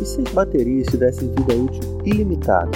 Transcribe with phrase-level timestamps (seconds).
[0.00, 2.70] E se as baterias tivessem vida útil ilimitada?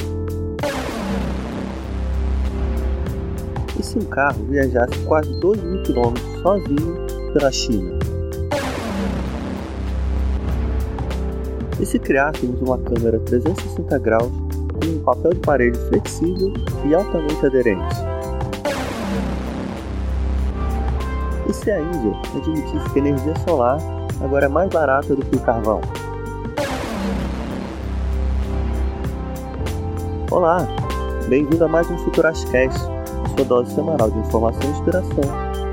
[3.79, 7.99] E se um carro viajasse quase 2 mil quilômetros sozinho pela China?
[11.79, 14.31] E se criássemos uma câmera 360 graus
[14.73, 16.53] com um papel de parede flexível
[16.87, 17.95] e altamente aderente?
[21.49, 23.79] E se a Índia admitisse que a energia solar
[24.23, 25.81] agora é mais barata do que o carvão?
[30.31, 30.65] Olá,
[31.29, 32.79] bem-vindo a mais um Futurascast,
[33.35, 35.25] sua dose semanal de informação e inspiração,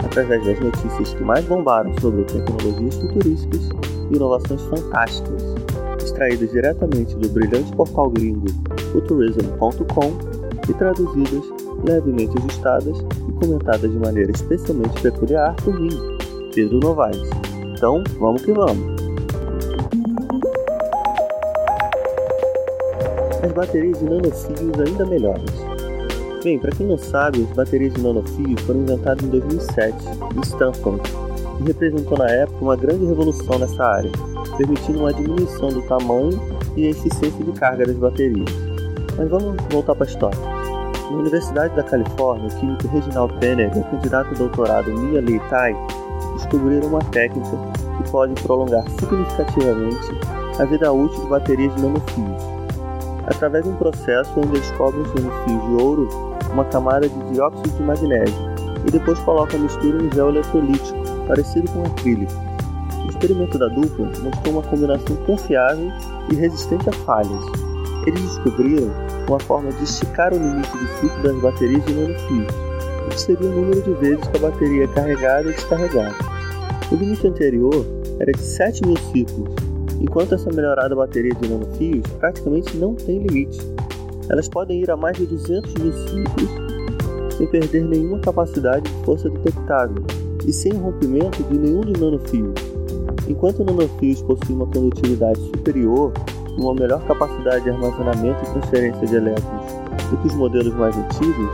[0.04, 3.70] através das notícias que mais bombaram sobre tecnologias futurísticas
[4.10, 5.44] e inovações fantásticas,
[6.04, 8.48] extraídas diretamente do brilhante portal gringo
[8.94, 10.18] futurism.com
[10.68, 11.44] e traduzidas,
[11.86, 12.98] levemente ajustadas
[13.30, 15.96] e comentadas de maneira especialmente peculiar por mim,
[16.56, 17.30] Pedro Novaes.
[17.76, 18.97] Então, vamos que vamos!
[23.48, 25.44] As baterias de nanofios ainda melhores.
[26.44, 29.96] Bem, para quem não sabe, as baterias de nanofios foram inventadas em 2007
[30.36, 31.02] em Stanford
[31.60, 34.12] e representou na época uma grande revolução nessa área,
[34.58, 36.40] permitindo uma diminuição do tamanho
[36.76, 38.50] e eficiência de carga das baterias.
[39.18, 40.40] Mas vamos voltar para a história.
[41.10, 45.40] Na Universidade da Califórnia, o químico Reginald Penner e a candidata ao doutorado Mia Lee
[45.50, 45.74] Tai
[46.36, 47.58] descobriram uma técnica
[47.98, 50.12] que pode prolongar significativamente
[50.60, 52.57] a vida útil de baterias de nanofios
[53.28, 56.10] através de um processo onde descobrem-se no fio de ouro
[56.52, 60.98] uma camada de dióxido de magnésio e depois coloca a mistura em gel eletrolítico,
[61.28, 62.34] parecido com acrílico.
[63.06, 65.92] O experimento da dupla mostrou uma combinação confiável
[66.32, 67.44] e resistente a falhas.
[68.06, 68.92] Eles descobriram
[69.28, 72.48] uma forma de esticar o limite de ciclo das baterias de nanofios,
[73.06, 76.16] o que seria o número de vezes que a bateria é carregada e descarregada.
[76.92, 77.86] O limite anterior
[78.20, 79.67] era de 7 mil ciclos,
[80.00, 83.60] enquanto essa melhorada bateria de nanofios praticamente não tem limite.
[84.30, 86.68] Elas podem ir a mais de 200 mil ciclos
[87.38, 90.04] sem perder nenhuma capacidade de força detectável
[90.46, 92.54] e sem rompimento de nenhum dos nanofios.
[93.28, 96.12] Enquanto nanofios possuem uma condutividade superior
[96.58, 99.66] e uma melhor capacidade de armazenamento e transferência de elétrons
[100.10, 101.50] do que os modelos mais antigos,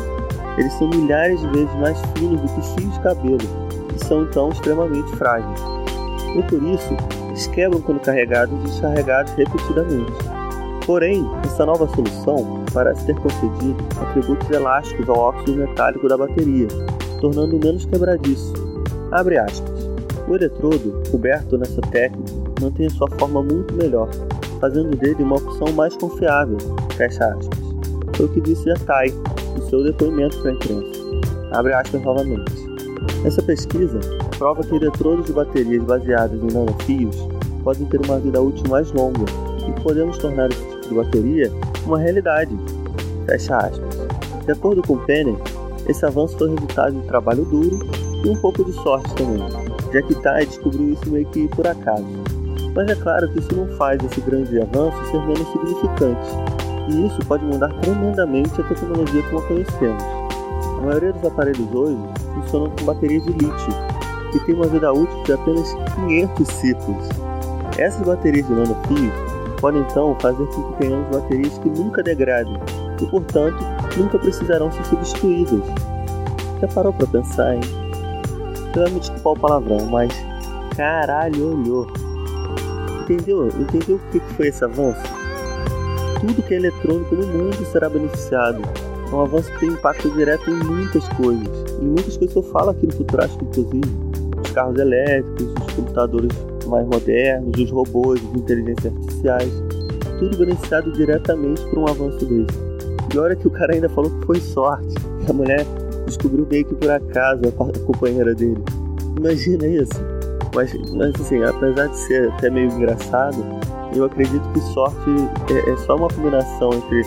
[0.57, 3.37] eles são milhares de vezes mais finos do que fios de cabelo
[3.95, 5.59] e são então extremamente frágeis.
[6.35, 6.95] E por isso,
[7.33, 10.11] eles quebram quando carregados e descarregados repetidamente.
[10.85, 16.67] Porém, essa nova solução parece ter concedido atributos elásticos ao óxido metálico da bateria,
[17.19, 18.53] tornando-o menos quebradiço.
[19.11, 19.83] Abre aspas.
[20.27, 24.09] O eletrodo, coberto nessa técnica, mantém sua forma muito melhor,
[24.59, 26.57] fazendo dele uma opção mais confiável.
[26.95, 27.59] Fecha aspas.
[28.15, 29.09] Foi o que disse a Tai
[29.55, 31.01] no seu depoimento para a imprensa.
[31.51, 32.53] Abre aspas novamente.
[33.25, 33.99] Essa pesquisa
[34.33, 37.15] prova que eletrodos de baterias baseadas em nanofios
[37.63, 39.25] podem ter uma vida útil mais longa
[39.67, 41.51] e podemos tornar esse tipo de bateria
[41.85, 42.57] uma realidade.
[43.25, 43.97] Fecha aspas.
[44.45, 45.35] De acordo com Penner,
[45.87, 47.79] esse avanço foi resultado de trabalho duro
[48.23, 49.43] e um pouco de sorte também,
[49.91, 52.05] já que Tai descobriu isso meio que por acaso.
[52.75, 56.29] Mas é claro que isso não faz esse grande avanço ser menos significante,
[56.89, 60.03] e isso pode mudar tremendamente a tecnologia como a conhecemos.
[60.77, 61.97] A maioria dos aparelhos hoje
[62.33, 63.92] funcionam com baterias de lítio,
[64.39, 67.09] que tem uma vida útil de apenas 500 ciclos.
[67.77, 69.11] Essas baterias de nanofio
[69.59, 72.57] podem então fazer com que tenhamos baterias que nunca degradem
[73.01, 73.57] e, portanto,
[73.97, 75.63] nunca precisarão ser substituídas.
[76.59, 77.61] Já parou para pensar, hein?
[78.73, 80.11] Você vai me desculpar o palavrão, mas
[80.75, 81.87] caralho olhou.
[83.01, 83.47] Entendeu?
[83.47, 85.01] Entendeu o que foi esse avanço?
[86.19, 88.61] Tudo que é eletrônico no mundo será beneficiado.
[89.11, 91.79] É um avanço que tem impacto direto em muitas coisas.
[91.81, 94.12] Em muitas coisas eu falo aqui no Futurástico, inclusive
[94.53, 96.31] carros elétricos, os computadores
[96.67, 99.63] mais modernos, os robôs, as inteligências artificiais,
[100.19, 102.57] tudo beneficiado diretamente por um avanço desse.
[103.13, 105.65] E olha que o cara ainda falou que foi sorte, que a mulher
[106.05, 108.63] descobriu meio que por acaso a companheira dele.
[109.17, 110.01] Imagina isso.
[110.55, 113.43] Mas, mas assim, apesar de ser até meio engraçado,
[113.95, 115.09] eu acredito que sorte
[115.51, 117.01] é, é só uma combinação entre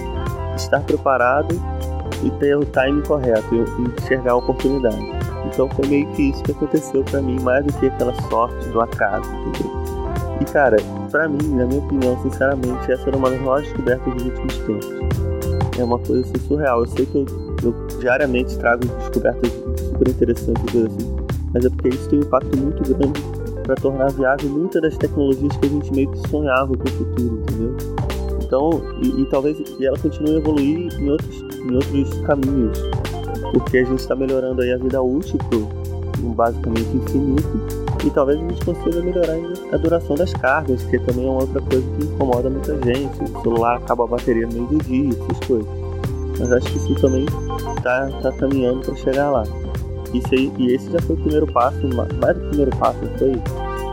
[0.56, 1.54] estar preparado
[2.24, 5.15] e ter o time correto e enxergar a oportunidade.
[5.56, 8.78] Então foi meio que isso que aconteceu para mim, mais do que aquela sorte do
[8.78, 9.72] acaso, entendeu?
[10.38, 10.76] E cara,
[11.10, 15.78] para mim, na minha opinião, sinceramente, essa era uma das maiores descobertas dos últimos tempos.
[15.78, 16.80] É uma coisa assim, surreal.
[16.80, 17.26] Eu sei que eu,
[17.62, 21.16] eu diariamente trago descobertas super interessantes, assim,
[21.54, 23.22] mas é porque isso tem um impacto muito grande
[23.62, 27.40] para tornar viável muitas das tecnologias que a gente meio que sonhava com o futuro,
[27.40, 27.76] entendeu?
[28.42, 32.95] Então, e, e talvez e ela continue a evoluir em outros, em outros caminhos
[33.52, 35.86] porque a gente está melhorando aí a vida útil por
[36.22, 39.36] um basicamente infinito E talvez a gente consiga melhorar
[39.72, 43.22] a duração das cargas, que também é outra coisa que incomoda muita gente.
[43.22, 45.68] O celular acaba a bateria no meio do dia, essas coisas.
[46.38, 47.24] Mas acho que isso também
[47.76, 49.44] está tá caminhando para chegar lá.
[50.12, 53.42] Isso aí, e esse já foi o primeiro passo, mais do primeiro passo, foi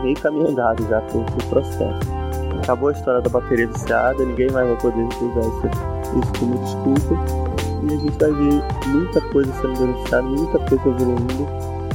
[0.02, 2.14] meio caminho andado já para o processo.
[2.62, 7.53] Acabou a história da bateria viciada, ninguém mais vai poder usar isso, isso como desculpa.
[7.84, 11.46] E a gente vai ver muita coisa sendo beneficiada, muita coisa evoluindo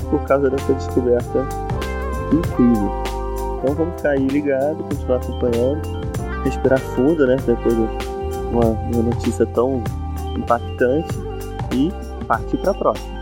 [0.09, 1.47] por causa dessa descoberta
[2.31, 2.91] incrível.
[3.57, 5.81] Então vamos ficar aí ligado, continuar acompanhando,
[6.43, 7.35] respirar fundo, né?
[7.45, 7.81] Depois de
[8.51, 9.83] uma, uma notícia tão
[10.35, 11.17] impactante
[11.73, 11.91] e
[12.25, 13.19] partir para a próxima.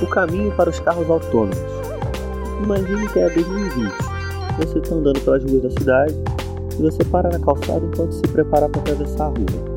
[0.00, 1.56] O caminho para os carros autônomos.
[2.64, 4.11] Imagine que é 2020.
[4.58, 6.14] Você está andando pelas ruas da cidade
[6.78, 9.72] e você para na calçada enquanto se prepara para atravessar a rua.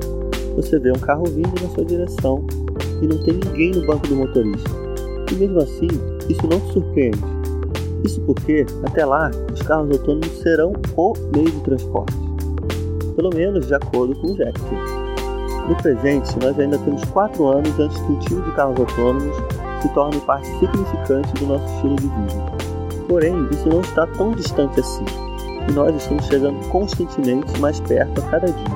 [0.56, 2.46] Você vê um carro vindo na sua direção
[3.02, 4.70] e não tem ninguém no banco do motorista.
[5.32, 5.88] E mesmo assim,
[6.30, 7.20] isso não te surpreende.
[8.04, 12.16] Isso porque, até lá, os carros autônomos serão o meio de transporte.
[13.16, 14.76] Pelo menos de acordo com o Jackson.
[15.68, 19.36] No presente, nós ainda temos 4 anos antes que o time de carros autônomos
[19.82, 22.55] se torne parte significante do nosso estilo de vida.
[23.08, 25.06] Porém, isso não está tão distante assim,
[25.68, 28.76] e nós estamos chegando constantemente mais perto a cada dia.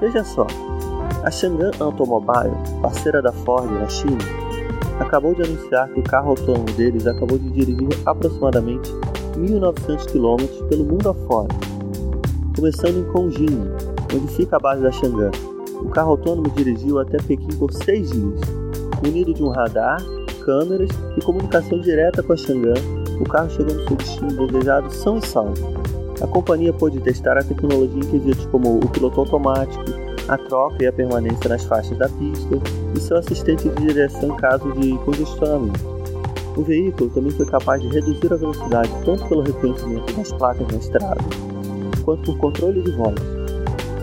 [0.00, 0.46] Veja só,
[1.22, 4.18] a Chang'an Automobile, parceira da Ford na China,
[4.98, 8.90] acabou de anunciar que o carro autônomo deles acabou de dirigir aproximadamente
[9.36, 11.48] 1.900 km pelo mundo afora.
[12.56, 13.74] Começando em Conginho,
[14.14, 15.30] onde fica a base da Chang'an,
[15.80, 18.40] o carro autônomo dirigiu até Pequim por seis dias.
[19.04, 20.02] Munido de um radar,
[20.44, 25.18] câmeras e comunicação direta com a Chang'an, o carro chegou no seu destino desejado são
[25.18, 25.54] e salvo.
[26.20, 29.84] A companhia pôde testar a tecnologia em quesitos como o piloto automático,
[30.28, 32.58] a troca e a permanência nas faixas da pista
[32.94, 35.80] e seu assistente de direção em caso de congestionamento.
[36.56, 40.78] O veículo também foi capaz de reduzir a velocidade tanto pelo reconhecimento das placas na
[40.78, 41.20] estrada,
[42.04, 43.14] quanto por controle de voz,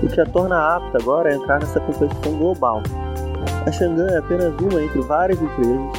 [0.02, 2.82] o que a torna apta agora a entrar nessa competição global.
[3.66, 5.99] A Xangan é apenas uma entre várias empresas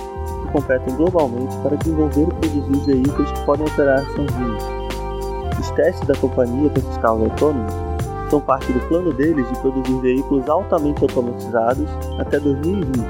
[0.50, 4.64] competem globalmente para desenvolver e produzir veículos que podem operar sozinhos.
[5.58, 7.72] Os testes da companhia com esses carros autônomos
[8.30, 11.88] são parte do plano deles de produzir veículos altamente automatizados
[12.18, 13.08] até 2020.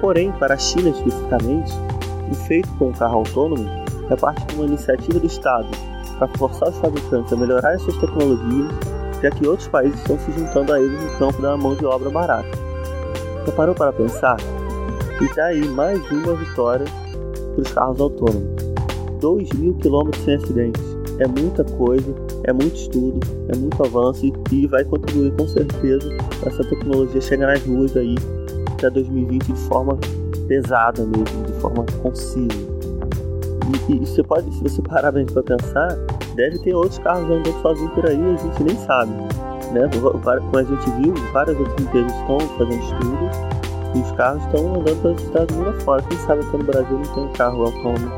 [0.00, 1.72] Porém, para a China especificamente,
[2.30, 3.66] o feito com o carro autônomo
[4.10, 5.66] é parte de uma iniciativa do Estado
[6.18, 8.72] para forçar os fabricantes a melhorar suas tecnologias,
[9.22, 12.10] já que outros países estão se juntando a eles no campo da mão de obra
[12.10, 12.48] barata.
[13.46, 14.36] Já parou para pensar?
[15.20, 16.86] E daí mais uma vitória
[17.54, 18.62] para os carros autônomos.
[19.20, 20.82] 2 mil quilômetros sem acidentes.
[21.18, 22.14] É muita coisa
[22.48, 26.08] é muito estudo, é muito avanço e, e vai contribuir com certeza
[26.40, 28.14] para essa tecnologia chegar nas ruas aí
[28.72, 29.98] até 2020 de forma
[30.46, 32.48] pesada mesmo, de forma concisa.
[33.88, 35.94] E, e você pode, se você parar bem para pensar,
[36.34, 39.12] deve ter outros carros andando sozinhos por aí, a gente nem sabe.
[39.72, 39.90] Né?
[40.00, 43.57] Como a gente viu, várias outras empresas estão fazendo estudos
[43.94, 46.02] e os carros estão andando pelos Estados Unidos fora.
[46.02, 48.10] Quem sabe aqui no Brasil não tem carro autônomo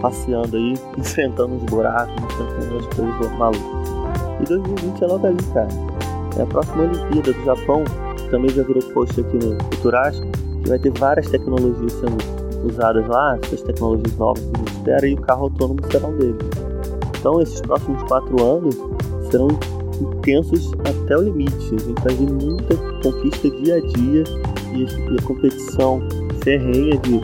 [0.00, 3.92] passeando aí, enfrentando os buracos, enfrentando as coisas malucas.
[4.40, 5.68] E 2020 é logo ali, cara.
[6.38, 7.84] É a próxima Olimpíada do Japão,
[8.16, 10.26] que também já virou post aqui no Futurástico,
[10.62, 12.16] que vai ter várias tecnologias sendo
[12.66, 16.16] usadas lá, essas tecnologias novas que a gente espera, e o carro autônomo será um
[16.16, 16.36] deles.
[17.18, 18.74] Então, esses próximos quatro anos
[19.30, 19.48] serão
[20.00, 21.74] intensos até o limite.
[21.74, 24.24] A gente vai ver muita conquista dia a dia
[24.74, 26.00] e a competição
[26.42, 27.20] ferrenha de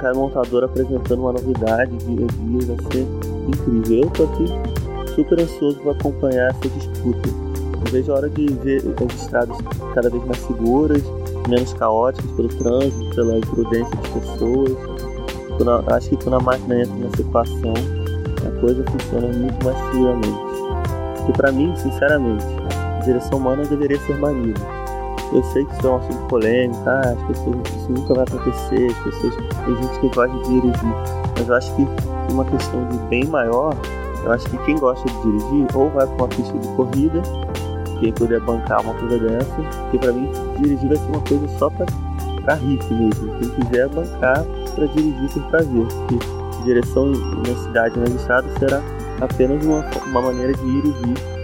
[0.00, 3.06] cada montador apresentando uma novidade dia a dia, vai ser
[3.48, 4.02] incrível.
[4.02, 7.28] Eu tô aqui super ansioso para acompanhar essa disputa.
[7.28, 9.56] Eu vejo a hora de ver as estradas
[9.94, 11.02] cada vez mais seguras,
[11.48, 14.72] menos caóticas pelo trânsito, pela imprudência das pessoas.
[15.56, 17.74] Quando, acho que quando a máquina entra nessa equação,
[18.46, 20.38] a coisa funciona muito mais fluidamente.
[21.16, 24.77] Porque para mim, sinceramente, a direção humana deveria ser banida
[25.32, 28.90] eu sei que isso é um assunto polêmico, ah, as pessoas, isso nunca vai acontecer,
[28.90, 30.94] as pessoas, tem gente que gosta de dirigir,
[31.36, 31.86] mas eu acho que
[32.32, 33.76] uma questão de bem maior,
[34.24, 37.22] eu acho que quem gosta de dirigir ou vai para uma pista de corrida,
[38.00, 40.30] quem puder bancar uma coisa dessa, porque para mim
[40.60, 41.86] dirigir vai ser uma coisa só para
[42.44, 44.44] pra rico mesmo, quem quiser bancar
[44.74, 48.82] para dirigir por prazer, porque direção na cidade, na estrada será
[49.20, 51.38] apenas uma, uma maneira de ir e vir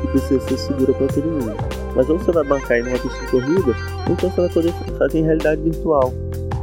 [0.00, 1.75] que precisa ser segura para todo mundo.
[1.96, 3.74] Mas ou você vai bancar em uma pista de corrida,
[4.06, 6.12] ou então você vai poder fazer em realidade virtual.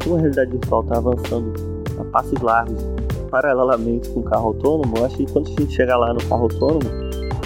[0.04, 1.54] Como a realidade virtual está avançando
[2.00, 2.80] a passos largos,
[3.32, 6.44] paralelamente com o carro autônomo, eu acho que quando a gente chegar lá no carro
[6.44, 6.90] autônomo,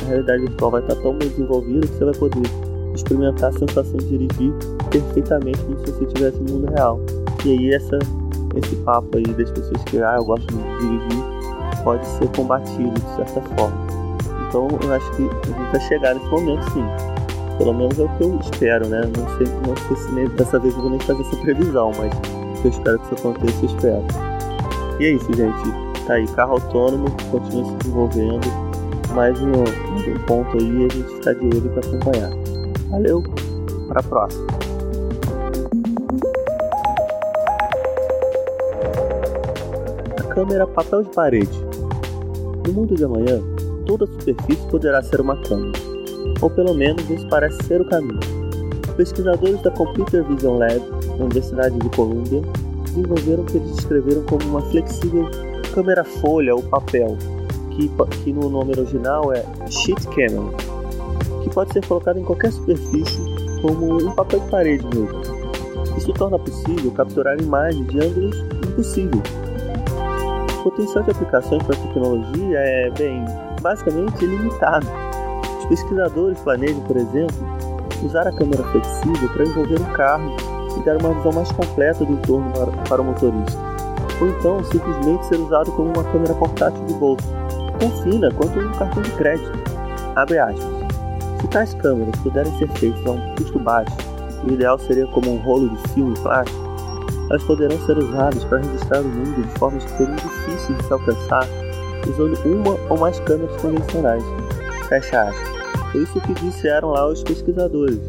[0.03, 2.43] a realidade virtual vai estar tão bem desenvolvida que você vai poder
[2.93, 4.53] experimentar a sensação de dirigir
[4.91, 6.99] perfeitamente como se você estivesse no mundo real.
[7.45, 7.97] E aí essa,
[8.55, 11.23] esse papo aí das pessoas que, ah, eu gosto de dirigir,
[11.83, 13.77] pode ser combatido de certa forma.
[14.47, 17.16] Então eu acho que a gente vai chegar nesse momento sim.
[17.57, 19.01] Pelo menos é o que eu espero, né?
[19.17, 22.13] Não sei, não sei se nem, dessa vez eu vou nem fazer essa previsão, mas
[22.63, 24.03] eu espero que isso aconteça, eu espero.
[24.99, 25.87] E é isso, gente.
[26.05, 28.47] Tá aí, carro autônomo, continua se desenvolvendo.
[29.13, 32.31] Mais um, um ponto aí a gente ficar de olho para acompanhar.
[32.89, 33.23] Valeu,
[33.87, 34.47] para a próxima.
[40.19, 41.65] A câmera papel de parede.
[42.65, 43.41] No mundo de amanhã,
[43.85, 45.79] toda superfície poderá ser uma câmera,
[46.41, 48.19] ou pelo menos isso parece ser o caminho.
[48.95, 50.81] Pesquisadores da Computer Vision Lab,
[51.17, 52.41] na Universidade de Columbia,
[52.83, 55.29] desenvolveram o que eles descreveram como uma flexível
[55.73, 57.15] câmera folha ou papel,
[57.71, 57.89] que,
[58.23, 60.51] que no nome original é sheet camera,
[61.43, 63.21] que pode ser colocada em qualquer superfície
[63.61, 65.21] como um papel de parede mesmo.
[65.95, 69.23] Isso torna possível capturar imagens de ângulos impossíveis.
[70.59, 73.23] O potencial de aplicações para a tecnologia é, bem,
[73.61, 75.06] basicamente ilimitado.
[75.69, 77.35] Pesquisadores planejam, por exemplo,
[78.03, 80.35] usar a câmera flexível para envolver um carro
[80.77, 82.51] e dar uma visão mais completa do entorno
[82.87, 83.59] para o motorista.
[84.21, 87.27] Ou então simplesmente ser usado como uma câmera portátil de bolso,
[87.79, 89.51] tão fina quanto um cartão de crédito.
[90.15, 90.77] Abre aspas.
[91.41, 93.95] Se tais câmeras puderem ser feitas a um custo baixo,
[94.43, 96.67] o ideal seria como um rolo de filme plástico,
[97.29, 100.93] elas poderão ser usadas para registrar o mundo de formas que seriam difíceis de se
[100.93, 101.45] alcançar
[102.07, 104.23] usando uma ou mais câmeras convencionais.
[104.87, 105.56] Fecha aspas.
[105.91, 107.99] Foi isso que disseram lá os pesquisadores.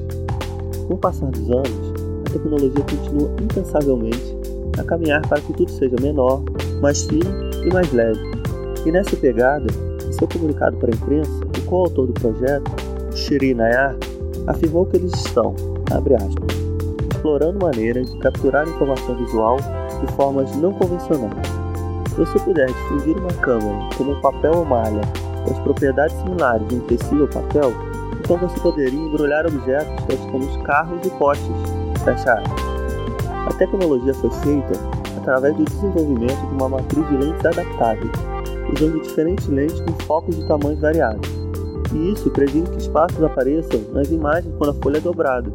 [0.87, 1.93] Com o passar dos anos,
[2.27, 4.37] a tecnologia continua incansavelmente
[4.79, 6.43] a caminhar para que tudo seja menor,
[6.81, 8.21] mais fino e mais leve.
[8.87, 9.67] E nessa pegada,
[10.07, 12.71] em seu comunicado para a imprensa, o coautor do projeto,
[13.15, 13.97] Shiri Nayar,
[14.47, 15.55] afirmou que eles estão,
[15.91, 16.57] abre aspas,
[17.13, 19.57] explorando maneiras de capturar informação visual
[20.01, 21.59] de formas não convencionais
[22.19, 25.01] se você puder difundir uma câmera como papel ou malha
[25.51, 27.73] as propriedades similares de um tecido ou papel,
[28.19, 31.57] então você poderia embrulhar objetos tais como os carros e postes.
[32.05, 32.43] Fecha
[33.47, 34.73] A tecnologia foi feita
[35.17, 38.11] através do desenvolvimento de uma matriz de lentes adaptáveis,
[38.73, 41.29] usando diferentes lentes com focos de tamanhos variados.
[41.95, 45.51] E isso previne que espaços apareçam nas imagens quando a folha é dobrada.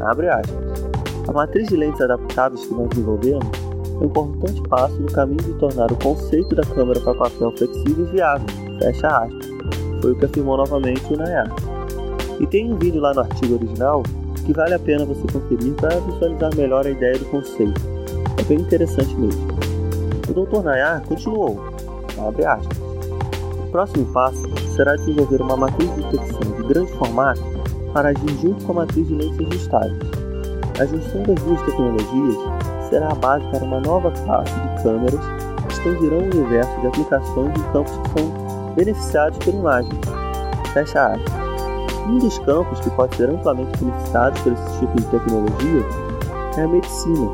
[0.00, 0.82] Abre aspas.
[1.28, 3.46] A matriz de lentes adaptáveis que nós desenvolvemos
[4.04, 8.46] importante passo no caminho de tornar o conceito da câmera para papel flexível viável.
[8.78, 9.46] Fecha aspas.
[10.00, 11.52] Foi o que afirmou novamente o Nayar.
[12.40, 14.02] E tem um vídeo lá no artigo original
[14.44, 17.80] que vale a pena você conferir para visualizar melhor a ideia do conceito.
[18.38, 19.46] É bem interessante mesmo.
[20.28, 20.62] O Dr.
[20.64, 21.60] Nayar continuou,
[22.18, 22.78] abre aspas.
[22.78, 24.42] O próximo passo
[24.74, 27.42] será desenvolver uma matriz de detecção de grande formato
[27.92, 29.98] para agir junto com a matriz de lentes ajustáveis.
[30.80, 32.36] A junção das duas tecnologias
[32.92, 35.20] será a base para uma nova classe de câmeras
[35.66, 40.00] que expandirão o universo de aplicações em campos que são beneficiados por imagens.
[40.74, 41.32] Fecha aspas.
[42.06, 45.86] Um dos campos que pode ser amplamente beneficiado por esse tipo de tecnologia
[46.58, 47.30] é a medicina.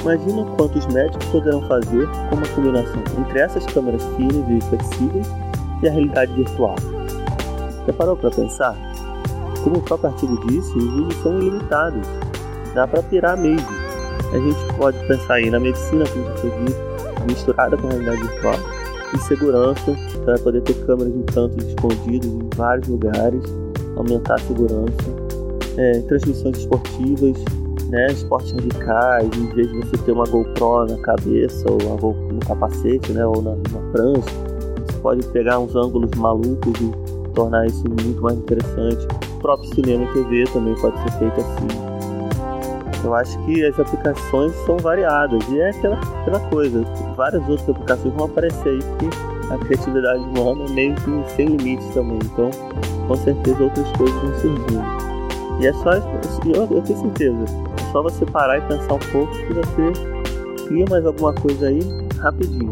[0.00, 5.30] Imagina quantos médicos poderão fazer com uma combinação entre essas câmeras finas e flexíveis
[5.80, 6.74] e a realidade virtual.
[7.86, 8.74] Já parou para pensar?
[9.62, 12.04] Como o próprio artigo disse, os usos são ilimitados.
[12.74, 13.81] Dá para pirar mesmo
[14.32, 18.22] a gente pode pensar aí na medicina, como já foi dito, misturada com a realidade
[18.22, 18.54] virtual,
[19.14, 23.42] e segurança, para poder ter câmeras em cantos escondidos em vários lugares,
[23.96, 24.94] aumentar a segurança,
[25.76, 27.36] é, transmissões esportivas,
[27.90, 33.12] né, esportes radicais, em vez de você ter uma GoPro na cabeça ou no capacete,
[33.12, 34.30] né, ou na, na prancha,
[34.86, 39.06] você pode pegar uns ângulos malucos e tornar isso muito mais interessante.
[39.36, 41.91] O próprio cinema e TV também pode ser feito assim.
[43.04, 46.84] Eu acho que as aplicações são variadas e é aquela, aquela coisa.
[47.16, 49.08] Várias outras aplicações vão aparecer aí porque
[49.52, 52.18] a criatividade humana é meio que sem limites também.
[52.24, 52.50] Então,
[53.08, 54.82] com certeza outras coisas vão surgindo.
[55.60, 57.44] E é só, eu, eu tenho certeza,
[57.78, 61.80] é só você parar e pensar um pouco que você cria mais alguma coisa aí
[62.18, 62.70] rapidinho.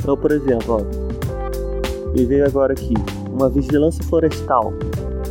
[0.00, 2.94] Então, por exemplo, ó, me veio agora aqui
[3.30, 4.72] uma vigilância florestal.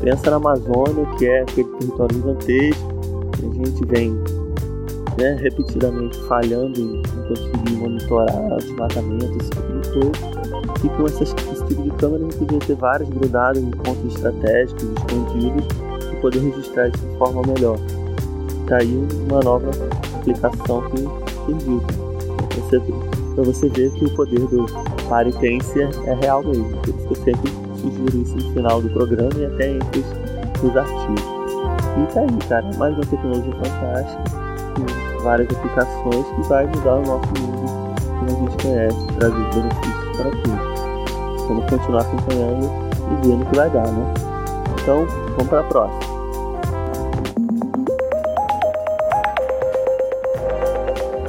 [0.01, 2.94] Pensa na Amazônia, que é aquele território gigantesco
[3.63, 4.11] gente vem
[5.17, 9.37] né, repetidamente falhando em, em conseguir monitorar o desmatamento.
[10.83, 14.15] E com essas, esse tipo de câmera a gente podia ter várias grudadas em pontos
[14.15, 15.65] estratégicos, escondidos,
[16.11, 17.77] e poder registrar isso de forma melhor.
[18.67, 19.71] Tá aí uma nova
[20.19, 21.01] aplicação que
[21.45, 21.81] surgiu.
[23.35, 24.65] Para você, ver que o poder do
[25.09, 26.69] Paritense é, real mesmo.
[26.77, 30.63] Por isso que eu sempre sugiro isso no final do programa e até entre os,
[30.63, 31.34] os artigos.
[31.95, 34.23] Tá aí, cara, mais uma tecnologia fantástica,
[34.75, 40.17] com várias aplicações que vai mudar o nosso mundo como a gente conhece, trazer benefícios
[40.17, 41.47] para todos.
[41.47, 42.69] Vamos continuar acompanhando
[43.11, 44.13] e vendo o que vai dar, né?
[44.81, 45.99] Então, vamos para a próxima.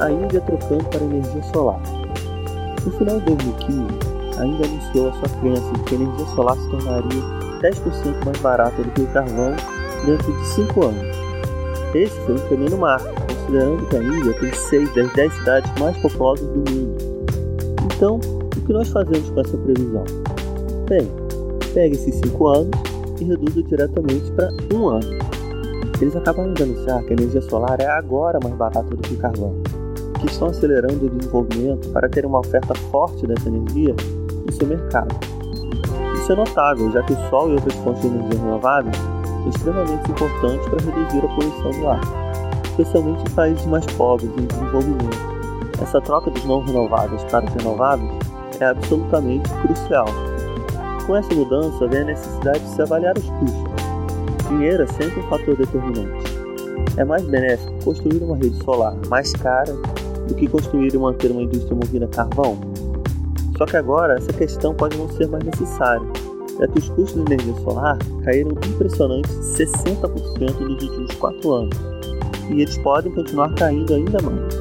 [0.01, 1.79] A Índia trocando para energia solar.
[2.85, 6.55] No final de 2015, a Índia anunciou a sua crença de que a energia solar
[6.57, 7.23] se tornaria
[7.61, 9.55] 10% mais barata do que o carvão
[10.05, 11.17] dentro de 5 anos.
[11.93, 15.97] Esse foi um tremendo marco, considerando que a Índia tem 6 das 10 cidades mais
[15.97, 16.97] populosas do mundo.
[17.95, 20.03] Então, o que nós fazemos com essa previsão?
[20.87, 21.09] Bem,
[21.73, 22.71] pega esses 5 anos
[23.19, 25.17] e reduza diretamente para 1 ano.
[25.99, 29.55] Eles acabaram de anunciar que a energia solar é agora mais barata do que carvão,
[30.19, 33.95] que estão acelerando o desenvolvimento para ter uma oferta forte dessa energia
[34.45, 35.15] no seu mercado.
[36.13, 39.16] Isso é notável, já que o sol e outras fontes de energia renováveis são
[39.49, 42.01] extremamente importantes para reduzir a poluição do ar,
[42.65, 45.37] especialmente em países mais pobres em desenvolvimento.
[45.81, 48.11] Essa troca dos não renováveis para os renováveis
[48.59, 50.07] é absolutamente crucial.
[51.05, 54.47] Com essa mudança vem a necessidade de se avaliar os custos.
[54.49, 56.37] Dinheiro é sempre um fator determinante.
[56.97, 59.73] É mais benéfico construir uma rede solar mais cara
[60.27, 62.57] do que construir e manter uma indústria movida a carvão?
[63.57, 66.05] Só que agora essa questão pode não ser mais necessária,
[66.59, 71.77] já que os custos de energia solar caíram impressionantes 60% nos últimos 4 anos,
[72.49, 74.55] e eles podem continuar caindo ainda mais.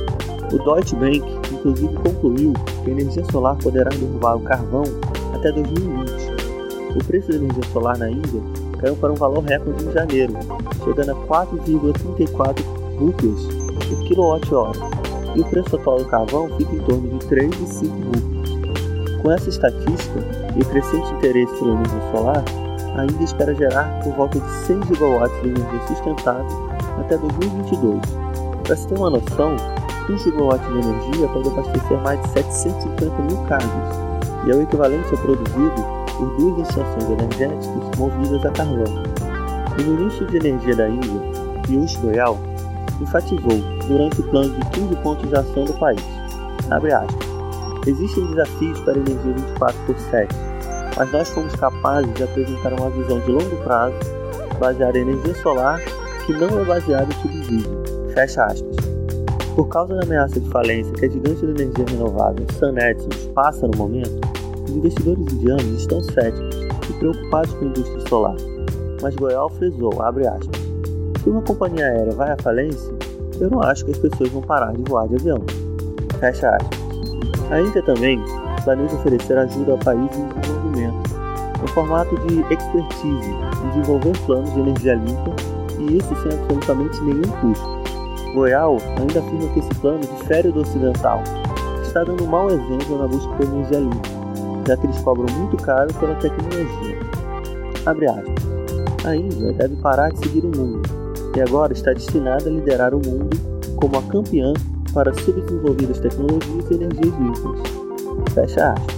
[0.53, 1.23] O Deutsche Bank,
[1.53, 2.53] inclusive, concluiu
[2.85, 4.85] que a energia solar poderá derrubar o carvão
[5.35, 6.37] até 2020.
[6.95, 8.41] O preço da energia solar na Índia
[8.81, 10.35] caiu para um valor recorde em janeiro,
[10.85, 12.63] chegando a 4,34
[12.99, 13.41] rupias
[13.89, 14.79] por quilowatt-hora,
[15.35, 18.36] e o preço atual do carvão fica em torno de 3 e 5 rupias.
[19.23, 20.21] Com essa estatística
[20.55, 22.45] e o crescente interesse pela energia solar,
[22.97, 28.01] a Índia espera gerar por volta de 100 gigawatts de energia sustentável até 2022.
[28.63, 29.57] Para se ter uma noção,
[30.09, 33.71] 1 gigawatt de energia pode abastecer mais de 750 mil casas,
[34.47, 39.03] e é o equivalente a produzido por duas estações energéticas movidas a carvão.
[39.79, 41.21] O ministro de Energia da Índia,
[41.67, 42.39] Piyush Goyal,
[43.01, 46.03] enfatizou durante o plano de 15 pontos de ação do país.
[46.71, 47.26] Aspas,
[47.87, 50.35] Existem desafios para a energia 24 por 7,
[50.97, 53.95] mas nós fomos capazes de apresentar uma visão de longo prazo
[54.59, 55.81] baseada em energia solar
[56.25, 57.71] que não é baseada em subsídio.
[58.13, 58.77] Fecha aspas.
[59.55, 63.69] Por causa da ameaça de falência que a gigante da energia renovável Sun Edison passa
[63.69, 64.21] no momento,
[64.65, 66.57] os investidores indianos estão céticos
[66.91, 68.37] e preocupados com a indústria solar.
[69.01, 70.61] Mas Goyal frisou, abre aspas,
[71.23, 72.93] se uma companhia aérea vai à falência,
[73.41, 75.39] eu não acho que as pessoas vão parar de voar de avião.
[76.19, 76.76] Fecha aspas.
[77.51, 78.21] A Índia também
[78.65, 81.11] planeja oferecer ajuda a países em desenvolvimento,
[81.61, 85.37] no formato de expertise em desenvolver planos de energia limpa
[85.79, 87.77] e isso sem absolutamente nenhum custo.
[88.35, 91.23] Goial ainda afirma que esse plano difere do ocidental,
[91.83, 94.09] está dando um mau exemplo na busca por energia limpa,
[94.67, 96.99] já que eles cobram muito caro pela tecnologia.
[97.87, 98.47] Abre aspas.
[99.05, 100.83] A Índia deve parar de seguir o mundo
[101.37, 103.31] e agora está destinada a liderar o mundo
[103.77, 104.53] como a campeã
[104.97, 108.33] para subdesenvolvidas tecnologias e energias limpas.
[108.33, 108.97] Fecha aspas.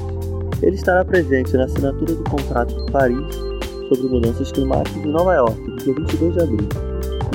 [0.63, 3.35] Ele estará presente na assinatura do Contrato de Paris
[3.89, 6.69] sobre mudanças climáticas em Nova York, no dia 22 de abril,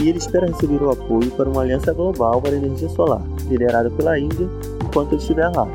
[0.01, 3.91] e ele espera receber o apoio para uma aliança global para a energia solar, liderada
[3.91, 4.47] pela Índia,
[4.85, 5.67] enquanto ele estiver lá.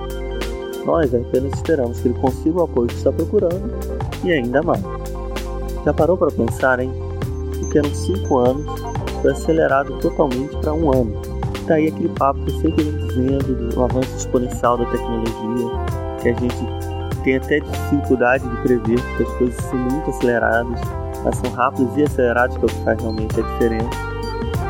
[0.87, 3.71] Nós apenas esperamos que ele consiga o apoio que está procurando
[4.25, 4.83] e ainda mais.
[5.85, 6.91] Já parou para pensar, hein?
[7.63, 8.81] O que eram 5 anos
[9.21, 11.28] foi acelerado totalmente para um ano
[11.69, 15.71] tá aí aquele papo que eu sempre venho dizendo do avanço exponencial da tecnologia,
[16.23, 20.81] que a gente tem até dificuldade de prever, porque as coisas são muito aceleradas,
[21.21, 23.91] elas são rápidas e aceleradas, que é o que faz realmente a diferença.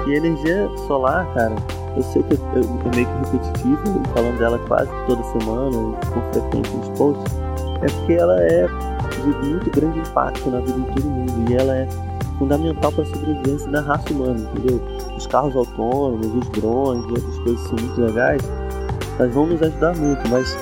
[0.07, 1.55] E a energia solar, cara,
[1.97, 6.77] eu sei que eu, eu meio que repetitivo, falando dela quase toda semana, com frequência
[6.79, 7.35] nos posts,
[7.83, 8.67] é porque ela é
[9.23, 11.89] de muito grande impacto na vida de todo mundo e ela é
[12.39, 14.98] fundamental para a sobrevivência da raça humana, entendeu?
[15.19, 18.41] Os carros autônomos, os drones e outras coisas são muito legais,
[19.19, 20.57] elas vão nos ajudar muito, mas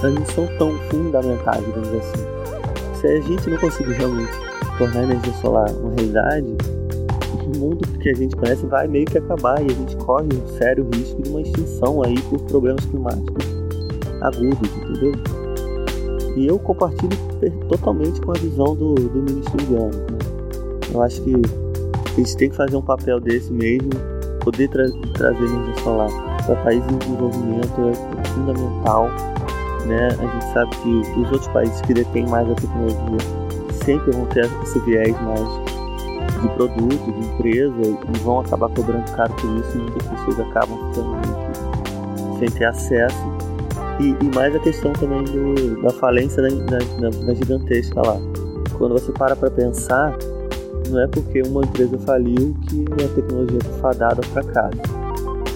[0.00, 2.24] elas não são tão fundamentais, digamos assim.
[2.94, 4.30] Se a gente não conseguir realmente
[4.78, 6.46] tornar a energia solar uma realidade,
[7.42, 10.46] o mundo que a gente conhece vai meio que acabar e a gente corre um
[10.46, 13.44] sério risco de uma extinção aí por problemas climáticos
[14.20, 15.12] agudos, entendeu?
[16.36, 17.18] E eu compartilho
[17.68, 19.90] totalmente com a visão do, do ministro indiano.
[19.90, 20.18] Né?
[20.94, 21.32] Eu acho que
[22.18, 23.90] eles têm que fazer um papel desse mesmo,
[24.40, 26.10] poder tra trazer energia solar
[26.44, 29.08] para países em desenvolvimento é fundamental.
[29.86, 30.08] Né?
[30.08, 33.18] A gente sabe que os outros países que detêm mais a tecnologia
[33.84, 35.48] sempre vão ter esse viés mais
[36.42, 40.78] de produto, de empresa, e vão acabar cobrando caro por isso e muitas pessoas acabam
[40.92, 43.38] ficando sem ter acesso.
[44.00, 48.16] E, e, mais a questão também do, da falência da, da, da gigantesca lá.
[48.76, 50.16] Quando você para para pensar,
[50.90, 54.80] não é porque uma empresa faliu que a tecnologia está fadada ao fracasso.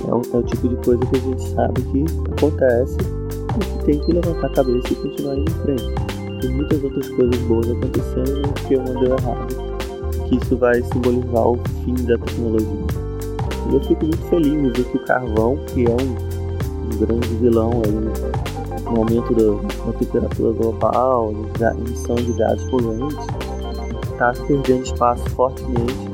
[0.06, 2.04] É o, é o tipo de coisa que a gente sabe que
[2.36, 6.40] acontece e que tem que levantar a cabeça e continuar indo em frente.
[6.40, 9.72] Tem muitas outras coisas boas acontecendo porque uma deu errado
[10.32, 12.86] que isso vai simbolizar o fim da tecnologia.
[13.70, 17.28] E eu fico muito feliz em ver que o carvão, que é um, um grande
[17.36, 21.32] vilão aí no aumento da, da temperatura global,
[21.78, 23.26] emissão de gases poluentes,
[24.30, 26.08] está perdendo espaço fortemente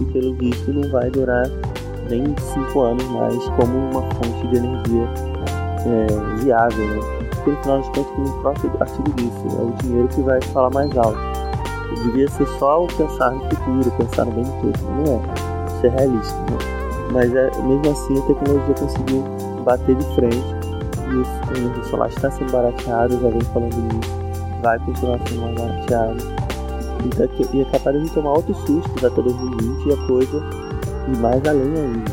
[0.00, 1.48] e pelo visto não vai durar
[2.10, 5.08] nem cinco anos mais como uma fonte de energia
[5.86, 6.86] é, viável.
[6.86, 7.28] Né?
[7.30, 10.40] Porque no final das contas, como o próprio artigo disse, é o dinheiro que vai
[10.52, 11.32] falar mais alto
[12.02, 15.80] devia ser só o pensar no futuro, pensar no bem todo, não é.
[15.80, 16.58] Ser realista, né?
[17.12, 19.24] Mas é, mesmo assim a tecnologia conseguiu
[19.64, 20.44] bater de frente
[21.10, 24.10] e o energia solar está sendo barateado, já vem falando nisso,
[24.62, 26.41] vai continuar sendo mais barateado.
[27.04, 30.42] Então, e é capaz de tomar outros sustos até 2020 e a coisa
[31.08, 32.10] ir mais além ainda.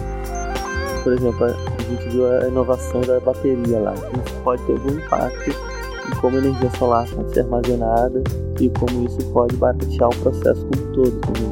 [1.04, 5.50] Por exemplo, a gente viu a inovação da bateria lá, isso pode ter algum impacto
[5.50, 8.24] em como a energia solar pode ser armazenada
[8.60, 11.52] e como isso pode baratear o processo como todo também.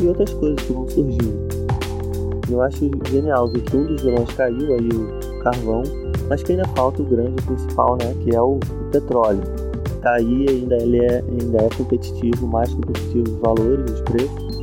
[0.00, 1.48] E outras coisas que vão surgindo.
[2.50, 5.82] Eu acho genial ver que um dos vilões caiu aí, o carvão,
[6.28, 8.58] mas que ainda falta o grande principal, né, que é o
[8.90, 9.42] petróleo.
[10.02, 14.58] Tá aí, ainda ele é, ainda é competitivo, mais competitivo os valores, os preços.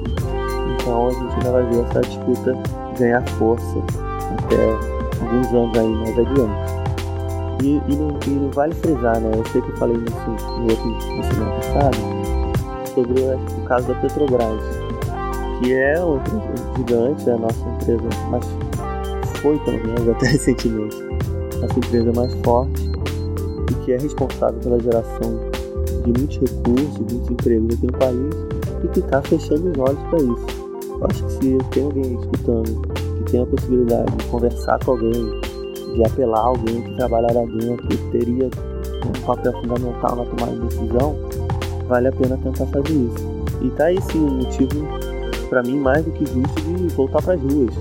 [0.74, 2.58] Então a gente ainda vai ver essa disputa
[2.98, 3.78] ganhar força
[4.40, 6.76] até alguns anos aí mais adiante.
[7.64, 9.32] E, e, não, e não vale frisar, né?
[9.36, 11.98] Eu sei que eu falei nisso no outro semana passada,
[12.94, 14.62] sobre o caso da Petrobras,
[15.60, 18.46] que é uma empresa gigante, é a nossa empresa mais
[19.42, 20.98] foi pelo menos até recentemente,
[21.62, 22.95] nossa empresa mais forte
[23.86, 25.40] que é responsável pela geração
[26.04, 28.36] de muitos recursos, muitos empregos aqui no país
[28.84, 30.66] e que está fechando os olhos para isso.
[30.90, 32.82] Eu acho que se tem alguém escutando
[33.18, 35.42] que tem a possibilidade de conversar com alguém
[35.94, 38.50] de apelar alguém que trabalha lá dentro e teria
[39.06, 41.16] um papel fundamental na tomada de decisão,
[41.88, 43.36] vale a pena tentar fazer isso.
[43.62, 44.86] E tá aí sim um motivo,
[45.50, 47.74] para mim, mais do que justo de voltar para as ruas.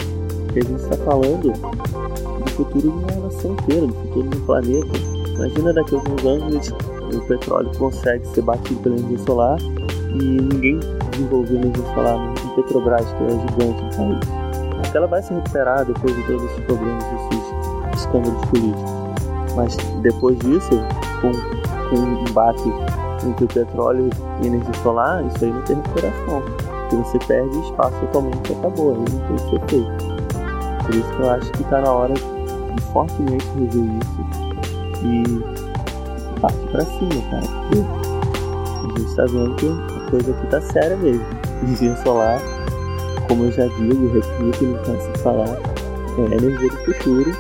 [0.44, 5.23] Porque a gente está falando do futuro de uma nação inteira, do futuro do planeta.
[5.34, 6.68] Imagina daqui a alguns anos
[7.12, 13.04] o petróleo consegue ser batido pela energia solar e ninguém desenvolveu energia solar no Petrobras,
[13.04, 14.94] que é gigante do país.
[14.94, 18.92] Ela vai se recuperar depois de todos esses problemas, esses escândalos políticos.
[19.56, 20.70] Mas depois disso,
[21.20, 22.62] com, um embate
[23.26, 26.42] entre o petróleo e a energia solar, isso aí não tem recuperação.
[26.42, 29.84] Porque você perde espaço totalmente e acabou, aí não tem que ser.
[30.84, 34.43] Por isso que eu acho que está na hora de fortemente rever isso
[35.04, 37.46] e partir para cima, cara.
[38.80, 41.24] Porque a gente está vendo que a coisa aqui tá séria mesmo.
[41.62, 42.40] Energia solar,
[43.28, 45.58] como eu já digo, repito, não canso de falar,
[46.18, 47.30] é a energia do futuro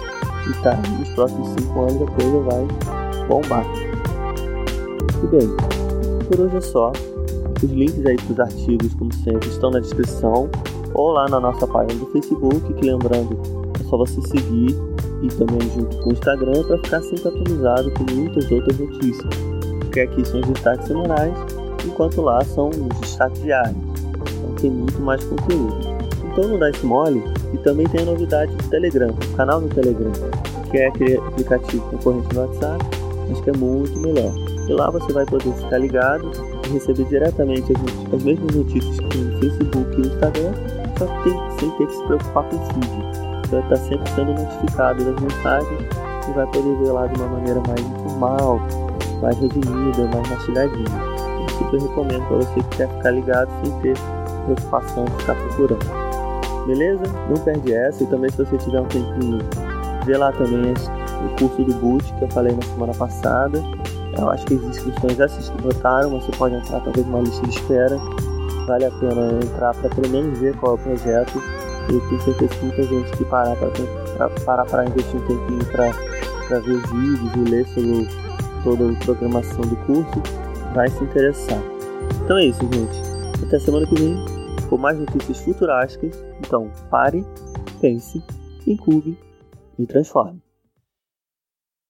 [0.48, 2.66] e tá, nos próximos 5 anos a coisa vai
[3.28, 3.66] bombar.
[5.22, 5.48] E bem,
[6.26, 6.92] por hoje é só.
[7.62, 10.50] Os links aí para os artigos, como sempre, estão na descrição
[10.92, 13.38] ou lá na nossa página do Facebook, que lembrando,
[13.80, 14.76] é só você seguir
[15.24, 19.34] e também junto com o Instagram para ficar sempre atualizado com muitas outras notícias.
[19.80, 21.34] Porque aqui são os destaques semanais,
[21.84, 23.76] enquanto lá são os destaques diários.
[24.04, 25.76] Então tem muito mais conteúdo.
[26.30, 27.22] Então não dá esse mole.
[27.52, 30.12] E também tem a novidade do Telegram, o canal do Telegram,
[30.70, 32.84] que é aquele aplicativo concorrente do WhatsApp,
[33.28, 34.32] mas que é muito melhor.
[34.68, 36.30] E lá você vai poder ficar ligado
[36.66, 40.52] e receber diretamente as, as mesmas notícias que no Facebook e no Instagram,
[40.98, 43.33] só que tem, sem ter que se preocupar com o feed.
[43.54, 45.80] Vai estar sempre sendo notificado das mensagens
[46.28, 48.60] e vai poder ver lá de uma maneira mais informal,
[49.22, 50.88] mais resumida, mais mastigadinha.
[51.40, 53.96] Eu super recomendo para você que quer ficar ligado sem ter
[54.44, 56.66] preocupação de ficar procurando.
[56.66, 57.04] Beleza?
[57.28, 58.02] Não perde essa.
[58.02, 59.38] E também se você tiver um tempinho,
[60.04, 63.62] vê lá também o curso do Boot que eu falei na semana passada.
[64.18, 67.46] Eu acho que as inscrições já se esgotaram, mas você pode entrar talvez numa lista
[67.46, 67.96] de espera.
[68.66, 71.40] Vale a pena entrar para pelo menos ver qual é o projeto.
[71.88, 76.60] Eu tenho certeza que muita gente que parar para parar para investir um tempinho para
[76.60, 78.08] ver os vídeos e ler sobre
[78.62, 80.22] toda a programação do curso
[80.74, 81.62] vai se interessar.
[82.24, 83.46] Então é isso, gente.
[83.46, 84.16] Até semana que vem
[84.68, 86.24] com mais notícias futurásticas.
[86.40, 87.24] Então, pare,
[87.80, 88.22] pense,
[88.66, 89.18] incube
[89.78, 90.43] e transforme.